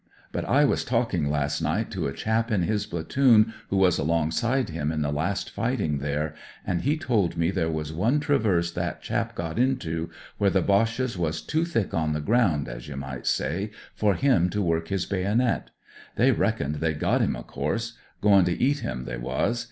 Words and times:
But 0.31 0.49
I 0.49 0.63
^as 0.65 0.83
talking 0.83 1.29
last 1.29 1.61
night 1.61 1.91
k2 1.91 1.97
lit! 2.01 2.27
i 2.27 2.31
186 2.31 2.33
AUSTRALIAN 2.33 2.63
AS 2.63 2.85
A 2.85 2.89
FIGHTER 2.89 2.97
to 2.97 2.97
a 2.97 3.05
chap 3.05 3.29
in 3.29 3.33
his 3.37 3.47
platoon 3.53 3.53
who 3.69 3.77
was 3.77 3.99
along 3.99 4.31
side 4.31 4.69
him 4.69 4.91
in 4.91 5.01
the 5.03 5.11
last 5.11 5.55
fightmg 5.55 5.99
there, 5.99 6.33
and 6.65 6.81
he 6.81 6.97
told 6.97 7.37
me 7.37 7.51
there 7.51 7.69
was 7.69 7.93
one 7.93 8.19
traverse 8.19 8.71
that 8.71 9.03
chap 9.03 9.35
got 9.35 9.59
into 9.59 10.09
where 10.39 10.49
the 10.49 10.63
Boches 10.63 11.19
was 11.19 11.39
too 11.43 11.65
thick 11.65 11.93
on 11.93 12.13
the 12.13 12.19
ground, 12.19 12.67
as 12.67 12.87
you 12.87 12.97
might 12.97 13.27
say, 13.27 13.69
for 13.93 14.15
him 14.15 14.49
to 14.49 14.63
work 14.63 14.87
his 14.87 15.05
bayonet. 15.05 15.69
They 16.15 16.31
reckoned 16.31 16.77
they'd 16.77 16.97
got 16.99 17.21
him, 17.21 17.35
of 17.35 17.45
course; 17.45 17.95
goin' 18.21 18.45
to 18.45 18.59
eat 18.59 18.79
him, 18.79 19.05
they 19.05 19.17
was. 19.17 19.59